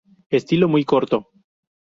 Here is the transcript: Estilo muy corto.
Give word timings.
Estilo 0.31 0.67
muy 0.67 0.83
corto. 0.83 1.29